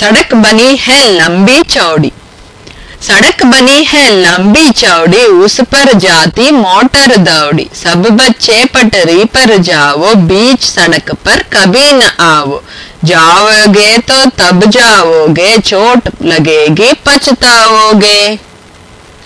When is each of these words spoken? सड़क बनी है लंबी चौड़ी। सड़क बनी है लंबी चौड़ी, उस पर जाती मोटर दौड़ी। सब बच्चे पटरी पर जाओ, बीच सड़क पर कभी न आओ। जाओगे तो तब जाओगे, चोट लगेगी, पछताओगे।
सड़क 0.00 0.34
बनी 0.34 0.76
है 0.76 0.98
लंबी 1.12 1.62
चौड़ी। 1.62 2.12
सड़क 3.02 3.44
बनी 3.44 3.84
है 3.84 4.10
लंबी 4.10 4.70
चौड़ी, 4.70 5.24
उस 5.24 5.60
पर 5.60 5.92
जाती 5.92 6.50
मोटर 6.50 7.16
दौड़ी। 7.16 7.68
सब 7.74 8.06
बच्चे 8.10 8.64
पटरी 8.64 9.24
पर 9.24 9.56
जाओ, 9.56 10.14
बीच 10.14 10.62
सड़क 10.62 11.10
पर 11.24 11.42
कभी 11.52 11.92
न 11.92 12.10
आओ। 12.20 12.60
जाओगे 13.04 13.98
तो 13.98 14.24
तब 14.30 14.64
जाओगे, 14.70 15.58
चोट 15.58 16.08
लगेगी, 16.22 16.92
पछताओगे। 17.06 18.38